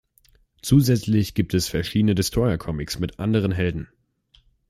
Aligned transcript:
Zusätzlich 0.63 1.35
gibt 1.35 1.53
es 1.53 1.67
verschiedene 1.67 2.15
Destroyer-Comics 2.15 2.97
mit 2.97 3.19
anderen 3.19 3.51
Helden. 3.51 3.87